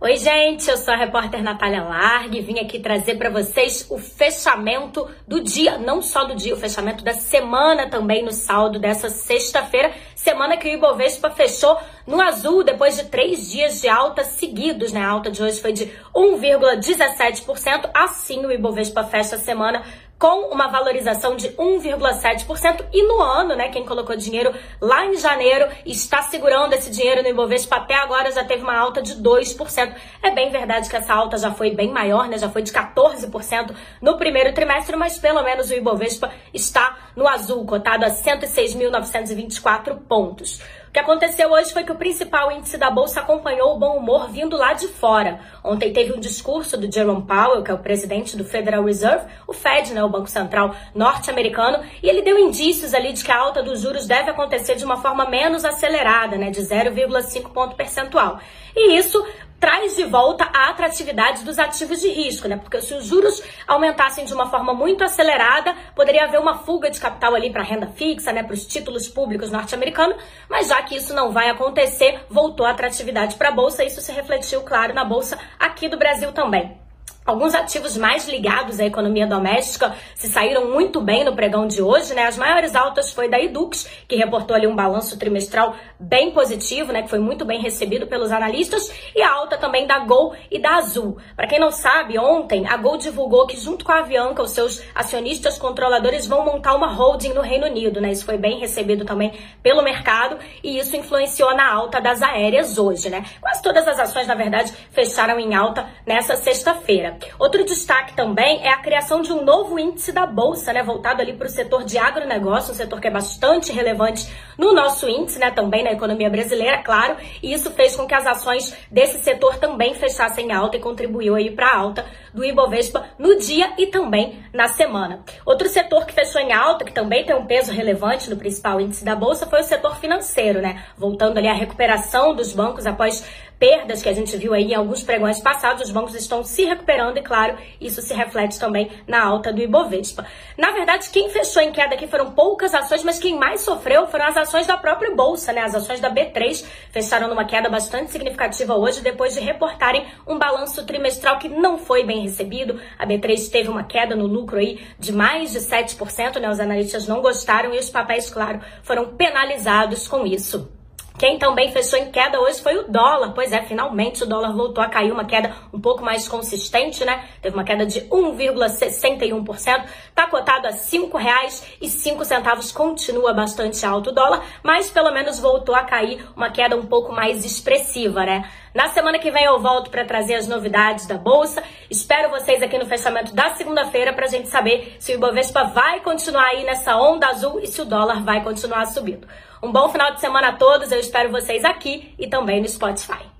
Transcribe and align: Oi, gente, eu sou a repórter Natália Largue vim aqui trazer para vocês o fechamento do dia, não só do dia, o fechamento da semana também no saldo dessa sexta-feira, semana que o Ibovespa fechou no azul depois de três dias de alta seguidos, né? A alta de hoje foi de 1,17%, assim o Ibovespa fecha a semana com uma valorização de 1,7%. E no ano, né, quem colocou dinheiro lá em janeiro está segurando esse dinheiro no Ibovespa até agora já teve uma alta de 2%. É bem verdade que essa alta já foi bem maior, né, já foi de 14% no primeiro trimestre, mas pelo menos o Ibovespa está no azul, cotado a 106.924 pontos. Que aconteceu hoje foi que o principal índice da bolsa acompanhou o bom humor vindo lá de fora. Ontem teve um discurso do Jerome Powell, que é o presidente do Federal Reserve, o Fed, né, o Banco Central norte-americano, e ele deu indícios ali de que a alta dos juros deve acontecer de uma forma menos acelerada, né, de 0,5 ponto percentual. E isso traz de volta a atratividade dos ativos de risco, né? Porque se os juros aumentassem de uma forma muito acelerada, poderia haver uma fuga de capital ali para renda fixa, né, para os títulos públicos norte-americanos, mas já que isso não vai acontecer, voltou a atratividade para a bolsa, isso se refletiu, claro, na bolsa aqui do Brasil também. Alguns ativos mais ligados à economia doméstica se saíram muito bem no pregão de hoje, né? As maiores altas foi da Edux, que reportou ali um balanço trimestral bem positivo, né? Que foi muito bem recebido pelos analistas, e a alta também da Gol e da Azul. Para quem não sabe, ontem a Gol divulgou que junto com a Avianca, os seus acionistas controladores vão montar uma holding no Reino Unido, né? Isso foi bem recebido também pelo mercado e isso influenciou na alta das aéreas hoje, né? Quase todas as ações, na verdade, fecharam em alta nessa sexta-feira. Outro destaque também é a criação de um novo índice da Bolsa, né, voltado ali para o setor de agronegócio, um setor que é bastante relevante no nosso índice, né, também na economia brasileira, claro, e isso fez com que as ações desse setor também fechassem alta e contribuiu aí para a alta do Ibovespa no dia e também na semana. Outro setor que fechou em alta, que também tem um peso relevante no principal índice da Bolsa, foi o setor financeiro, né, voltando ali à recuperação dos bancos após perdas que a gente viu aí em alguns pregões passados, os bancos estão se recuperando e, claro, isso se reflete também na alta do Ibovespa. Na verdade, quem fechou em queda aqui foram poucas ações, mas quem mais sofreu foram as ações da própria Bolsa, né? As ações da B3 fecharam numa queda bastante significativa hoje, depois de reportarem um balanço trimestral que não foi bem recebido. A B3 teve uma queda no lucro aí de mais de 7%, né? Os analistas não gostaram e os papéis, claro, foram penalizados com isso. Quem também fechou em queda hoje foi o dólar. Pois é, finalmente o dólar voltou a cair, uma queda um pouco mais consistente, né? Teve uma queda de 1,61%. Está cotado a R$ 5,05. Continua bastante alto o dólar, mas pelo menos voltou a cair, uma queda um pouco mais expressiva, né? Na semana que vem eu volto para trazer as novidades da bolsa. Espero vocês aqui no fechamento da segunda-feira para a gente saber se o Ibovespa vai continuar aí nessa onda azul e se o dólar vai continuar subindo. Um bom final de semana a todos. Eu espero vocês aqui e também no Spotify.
Oi, 0.00 0.16
gente, 0.16 0.70
eu 0.70 0.76
sou 0.76 0.94
a 0.94 0.96
repórter 0.96 1.42
Natália 1.42 1.82
Largue 1.82 2.40
vim 2.40 2.60
aqui 2.60 2.78
trazer 2.78 3.16
para 3.16 3.30
vocês 3.30 3.84
o 3.90 3.98
fechamento 3.98 5.10
do 5.26 5.42
dia, 5.42 5.76
não 5.76 6.00
só 6.00 6.22
do 6.22 6.36
dia, 6.36 6.54
o 6.54 6.56
fechamento 6.56 7.02
da 7.02 7.14
semana 7.14 7.90
também 7.90 8.24
no 8.24 8.30
saldo 8.30 8.78
dessa 8.78 9.10
sexta-feira, 9.10 9.90
semana 10.14 10.56
que 10.56 10.68
o 10.68 10.72
Ibovespa 10.72 11.30
fechou 11.30 11.76
no 12.06 12.20
azul 12.20 12.62
depois 12.62 12.96
de 12.96 13.06
três 13.06 13.50
dias 13.50 13.80
de 13.80 13.88
alta 13.88 14.22
seguidos, 14.22 14.92
né? 14.92 15.00
A 15.00 15.08
alta 15.08 15.32
de 15.32 15.42
hoje 15.42 15.60
foi 15.60 15.72
de 15.72 15.86
1,17%, 16.14 17.90
assim 17.92 18.46
o 18.46 18.52
Ibovespa 18.52 19.02
fecha 19.02 19.34
a 19.34 19.38
semana 19.40 19.82
com 20.18 20.48
uma 20.52 20.66
valorização 20.66 21.36
de 21.36 21.48
1,7%. 21.50 22.86
E 22.92 23.06
no 23.06 23.22
ano, 23.22 23.54
né, 23.54 23.68
quem 23.68 23.84
colocou 23.84 24.16
dinheiro 24.16 24.52
lá 24.80 25.06
em 25.06 25.16
janeiro 25.16 25.68
está 25.86 26.22
segurando 26.22 26.72
esse 26.72 26.90
dinheiro 26.90 27.22
no 27.22 27.28
Ibovespa 27.28 27.76
até 27.76 27.94
agora 27.94 28.32
já 28.32 28.44
teve 28.44 28.62
uma 28.62 28.76
alta 28.76 29.00
de 29.00 29.14
2%. 29.14 29.94
É 30.22 30.30
bem 30.30 30.50
verdade 30.50 30.90
que 30.90 30.96
essa 30.96 31.14
alta 31.14 31.38
já 31.38 31.52
foi 31.52 31.70
bem 31.70 31.92
maior, 31.92 32.28
né, 32.28 32.36
já 32.36 32.50
foi 32.50 32.62
de 32.62 32.72
14% 32.72 33.74
no 34.02 34.16
primeiro 34.16 34.52
trimestre, 34.52 34.96
mas 34.96 35.18
pelo 35.18 35.42
menos 35.42 35.70
o 35.70 35.74
Ibovespa 35.74 36.32
está 36.52 36.96
no 37.14 37.28
azul, 37.28 37.64
cotado 37.64 38.04
a 38.04 38.10
106.924 38.10 39.98
pontos. 40.08 40.60
Que 40.98 41.02
aconteceu 41.02 41.52
hoje 41.52 41.72
foi 41.72 41.84
que 41.84 41.92
o 41.92 41.94
principal 41.94 42.50
índice 42.50 42.76
da 42.76 42.90
bolsa 42.90 43.20
acompanhou 43.20 43.72
o 43.72 43.78
bom 43.78 43.98
humor 43.98 44.28
vindo 44.32 44.56
lá 44.56 44.72
de 44.72 44.88
fora. 44.88 45.38
Ontem 45.62 45.92
teve 45.92 46.12
um 46.12 46.18
discurso 46.18 46.76
do 46.76 46.92
Jerome 46.92 47.22
Powell, 47.22 47.62
que 47.62 47.70
é 47.70 47.74
o 47.74 47.78
presidente 47.78 48.36
do 48.36 48.44
Federal 48.44 48.82
Reserve, 48.82 49.24
o 49.46 49.52
Fed, 49.52 49.94
né, 49.94 50.02
o 50.02 50.08
Banco 50.08 50.26
Central 50.26 50.74
norte-americano, 50.92 51.84
e 52.02 52.08
ele 52.08 52.22
deu 52.22 52.36
indícios 52.36 52.94
ali 52.94 53.12
de 53.12 53.22
que 53.22 53.30
a 53.30 53.38
alta 53.38 53.62
dos 53.62 53.80
juros 53.80 54.08
deve 54.08 54.28
acontecer 54.28 54.74
de 54.74 54.84
uma 54.84 54.96
forma 54.96 55.24
menos 55.30 55.64
acelerada, 55.64 56.36
né, 56.36 56.50
de 56.50 56.60
0,5 56.62 57.52
ponto 57.52 57.76
percentual. 57.76 58.40
E 58.74 58.98
isso 58.98 59.24
traz 59.60 59.96
de 59.96 60.04
volta 60.04 60.48
a 60.54 60.70
atratividade 60.70 61.44
dos 61.44 61.58
ativos 61.58 62.00
de 62.00 62.08
risco, 62.08 62.48
né? 62.48 62.56
Porque 62.56 62.80
se 62.80 62.94
os 62.94 63.04
juros 63.04 63.42
aumentassem 63.66 64.24
de 64.24 64.32
uma 64.32 64.50
forma 64.50 64.72
muito 64.72 65.02
acelerada, 65.04 65.74
poderia 65.94 66.24
haver 66.24 66.40
uma 66.40 66.58
fuga 66.58 66.90
de 66.90 67.00
capital 67.00 67.34
ali 67.34 67.50
para 67.50 67.62
renda 67.62 67.88
fixa, 67.88 68.32
né, 68.32 68.42
para 68.42 68.54
os 68.54 68.66
títulos 68.66 69.08
públicos 69.08 69.50
norte-americanos, 69.50 70.16
mas 70.48 70.68
já 70.68 70.82
que 70.82 70.96
isso 70.96 71.14
não 71.14 71.32
vai 71.32 71.50
acontecer, 71.50 72.20
voltou 72.30 72.66
a 72.66 72.70
atratividade 72.70 73.36
para 73.36 73.48
a 73.48 73.52
bolsa, 73.52 73.84
isso 73.84 74.00
se 74.00 74.12
refletiu, 74.12 74.62
claro, 74.62 74.94
na 74.94 75.04
bolsa 75.04 75.38
aqui 75.58 75.88
do 75.88 75.98
Brasil 75.98 76.32
também. 76.32 76.87
Alguns 77.28 77.54
ativos 77.54 77.94
mais 77.94 78.26
ligados 78.26 78.80
à 78.80 78.86
economia 78.86 79.26
doméstica 79.26 79.94
se 80.14 80.28
saíram 80.28 80.70
muito 80.72 80.98
bem 80.98 81.24
no 81.24 81.36
pregão 81.36 81.66
de 81.66 81.82
hoje, 81.82 82.14
né? 82.14 82.24
As 82.24 82.38
maiores 82.38 82.74
altas 82.74 83.12
foi 83.12 83.28
da 83.28 83.38
Edux, 83.38 83.86
que 84.08 84.16
reportou 84.16 84.56
ali 84.56 84.66
um 84.66 84.74
balanço 84.74 85.18
trimestral 85.18 85.76
bem 86.00 86.30
positivo, 86.30 86.90
né? 86.90 87.02
Que 87.02 87.10
foi 87.10 87.18
muito 87.18 87.44
bem 87.44 87.60
recebido 87.60 88.06
pelos 88.06 88.32
analistas, 88.32 88.90
e 89.14 89.20
a 89.20 89.30
alta 89.30 89.58
também 89.58 89.86
da 89.86 89.98
Gol 89.98 90.34
e 90.50 90.58
da 90.58 90.76
Azul. 90.76 91.18
Para 91.36 91.46
quem 91.46 91.60
não 91.60 91.70
sabe, 91.70 92.18
ontem 92.18 92.66
a 92.66 92.78
Gol 92.78 92.96
divulgou 92.96 93.46
que 93.46 93.58
junto 93.58 93.84
com 93.84 93.92
a 93.92 93.98
Avianca, 93.98 94.42
os 94.42 94.52
seus 94.52 94.82
acionistas 94.94 95.58
controladores 95.58 96.26
vão 96.26 96.46
montar 96.46 96.74
uma 96.74 96.90
holding 96.90 97.34
no 97.34 97.42
Reino 97.42 97.66
Unido, 97.66 98.00
né? 98.00 98.10
Isso 98.10 98.24
foi 98.24 98.38
bem 98.38 98.58
recebido 98.58 99.04
também 99.04 99.34
pelo 99.62 99.82
mercado 99.82 100.38
e 100.64 100.78
isso 100.78 100.96
influenciou 100.96 101.54
na 101.54 101.70
alta 101.70 102.00
das 102.00 102.22
aéreas 102.22 102.78
hoje, 102.78 103.10
né? 103.10 103.22
Quase 103.38 103.60
todas 103.60 103.86
as 103.86 104.00
ações, 104.00 104.26
na 104.26 104.34
verdade, 104.34 104.72
fecharam 104.92 105.38
em 105.38 105.54
alta 105.54 105.86
nessa 106.06 106.34
sexta-feira. 106.34 107.17
Outro 107.38 107.64
destaque 107.64 108.14
também 108.14 108.64
é 108.64 108.70
a 108.70 108.78
criação 108.78 109.22
de 109.22 109.32
um 109.32 109.44
novo 109.44 109.78
índice 109.78 110.12
da 110.12 110.26
Bolsa, 110.26 110.72
né, 110.72 110.82
voltado 110.82 111.22
ali 111.22 111.32
para 111.32 111.46
o 111.46 111.50
setor 111.50 111.84
de 111.84 111.98
agronegócio, 111.98 112.72
um 112.72 112.76
setor 112.76 113.00
que 113.00 113.08
é 113.08 113.10
bastante 113.10 113.72
relevante 113.72 114.28
no 114.56 114.72
nosso 114.72 115.08
índice, 115.08 115.38
né, 115.38 115.50
também 115.50 115.84
na 115.84 115.92
economia 115.92 116.28
brasileira, 116.28 116.78
claro, 116.78 117.16
e 117.42 117.52
isso 117.52 117.70
fez 117.70 117.96
com 117.96 118.06
que 118.06 118.14
as 118.14 118.26
ações 118.26 118.76
desse 118.90 119.22
setor 119.22 119.56
também 119.56 119.94
fechassem 119.94 120.52
alta 120.52 120.76
e 120.76 120.80
contribuiu 120.80 121.34
aí 121.34 121.50
para 121.50 121.68
a 121.68 121.76
alta 121.76 122.04
do 122.34 122.44
Ibovespa 122.44 123.06
no 123.18 123.38
dia 123.38 123.72
e 123.78 123.86
também 123.86 124.40
na 124.52 124.68
semana. 124.68 125.20
Outro 125.46 125.68
setor 125.68 126.06
que 126.06 126.12
fechou 126.12 126.40
em 126.40 126.52
alta, 126.52 126.84
que 126.84 126.92
também 126.92 127.24
tem 127.24 127.34
um 127.34 127.46
peso 127.46 127.72
relevante 127.72 128.28
no 128.28 128.36
principal 128.36 128.80
índice 128.80 129.04
da 129.04 129.16
Bolsa, 129.16 129.46
foi 129.46 129.60
o 129.60 129.64
setor 129.64 129.96
financeiro, 129.96 130.60
né, 130.60 130.84
voltando 130.96 131.38
ali 131.38 131.48
à 131.48 131.54
recuperação 131.54 132.34
dos 132.34 132.52
bancos 132.52 132.86
após 132.86 133.24
perdas 133.58 134.02
que 134.02 134.08
a 134.08 134.12
gente 134.12 134.36
viu 134.36 134.54
aí 134.54 134.64
em 134.64 134.74
alguns 134.74 135.02
pregões 135.02 135.40
passados, 135.40 135.82
os 135.82 135.90
bancos 135.90 136.14
estão 136.14 136.44
se 136.44 136.64
recuperando 136.64 137.07
e, 137.16 137.22
claro, 137.22 137.56
isso 137.80 138.02
se 138.02 138.12
reflete 138.12 138.58
também 138.58 138.90
na 139.06 139.24
alta 139.24 139.52
do 139.52 139.62
Ibovespa. 139.62 140.26
Na 140.56 140.70
verdade, 140.72 141.08
quem 141.10 141.30
fechou 141.30 141.62
em 141.62 141.72
queda 141.72 141.94
aqui 141.94 142.06
foram 142.06 142.32
poucas 142.32 142.74
ações, 142.74 143.02
mas 143.02 143.18
quem 143.18 143.38
mais 143.38 143.62
sofreu 143.62 144.06
foram 144.08 144.26
as 144.26 144.36
ações 144.36 144.66
da 144.66 144.76
própria 144.76 145.14
Bolsa, 145.14 145.52
né? 145.52 145.62
As 145.62 145.74
ações 145.74 146.00
da 146.00 146.10
B3 146.10 146.64
fecharam 146.90 147.28
numa 147.28 147.44
queda 147.44 147.68
bastante 147.68 148.10
significativa 148.10 148.76
hoje, 148.76 149.00
depois 149.00 149.34
de 149.34 149.40
reportarem 149.40 150.06
um 150.26 150.38
balanço 150.38 150.84
trimestral 150.84 151.38
que 151.38 151.48
não 151.48 151.78
foi 151.78 152.04
bem 152.04 152.22
recebido. 152.22 152.80
A 152.98 153.06
B3 153.06 153.50
teve 153.50 153.68
uma 153.68 153.84
queda 153.84 154.14
no 154.14 154.26
lucro 154.26 154.58
aí 154.58 154.80
de 154.98 155.12
mais 155.12 155.52
de 155.52 155.60
7%, 155.60 156.38
né? 156.38 156.50
Os 156.50 156.60
analistas 156.60 157.06
não 157.06 157.22
gostaram 157.22 157.74
e 157.74 157.78
os 157.78 157.90
papéis, 157.90 158.28
claro, 158.28 158.60
foram 158.82 159.16
penalizados 159.16 160.06
com 160.06 160.26
isso. 160.26 160.77
Quem 161.18 161.36
também 161.36 161.72
fechou 161.72 161.98
em 161.98 162.12
queda 162.12 162.40
hoje 162.40 162.62
foi 162.62 162.76
o 162.76 162.84
dólar. 162.84 163.32
Pois 163.34 163.52
é, 163.52 163.60
finalmente 163.62 164.22
o 164.22 164.26
dólar 164.26 164.52
voltou 164.52 164.82
a 164.82 164.88
cair, 164.88 165.10
uma 165.10 165.24
queda 165.24 165.52
um 165.72 165.80
pouco 165.80 166.04
mais 166.04 166.28
consistente, 166.28 167.04
né? 167.04 167.24
Teve 167.42 167.56
uma 167.56 167.64
queda 167.64 167.84
de 167.84 168.02
1,61%. 168.02 169.84
Está 170.08 170.28
cotado 170.28 170.68
a 170.68 170.70
R$ 170.70 170.76
5,05. 170.76 172.72
Continua 172.72 173.32
bastante 173.32 173.84
alto 173.84 174.10
o 174.10 174.12
dólar, 174.12 174.44
mas 174.62 174.90
pelo 174.90 175.10
menos 175.10 175.40
voltou 175.40 175.74
a 175.74 175.82
cair, 175.82 176.24
uma 176.36 176.50
queda 176.50 176.76
um 176.76 176.86
pouco 176.86 177.12
mais 177.12 177.44
expressiva, 177.44 178.24
né? 178.24 178.48
Na 178.78 178.86
semana 178.90 179.18
que 179.18 179.28
vem 179.28 179.42
eu 179.42 179.58
volto 179.58 179.90
para 179.90 180.04
trazer 180.04 180.36
as 180.36 180.46
novidades 180.46 181.04
da 181.04 181.18
bolsa. 181.18 181.64
Espero 181.90 182.30
vocês 182.30 182.62
aqui 182.62 182.78
no 182.78 182.86
fechamento 182.86 183.34
da 183.34 183.50
segunda-feira 183.56 184.12
para 184.12 184.26
a 184.26 184.28
gente 184.28 184.46
saber 184.46 184.94
se 185.00 185.10
o 185.10 185.14
Ibovespa 185.16 185.64
vai 185.64 185.98
continuar 185.98 186.44
aí 186.44 186.62
nessa 186.62 186.96
onda 186.96 187.26
azul 187.26 187.58
e 187.58 187.66
se 187.66 187.82
o 187.82 187.84
dólar 187.84 188.22
vai 188.22 188.40
continuar 188.44 188.86
subindo. 188.86 189.26
Um 189.60 189.72
bom 189.72 189.88
final 189.88 190.14
de 190.14 190.20
semana 190.20 190.50
a 190.50 190.52
todos. 190.52 190.92
Eu 190.92 191.00
espero 191.00 191.32
vocês 191.32 191.64
aqui 191.64 192.14
e 192.16 192.28
também 192.28 192.60
no 192.60 192.68
Spotify. 192.68 193.37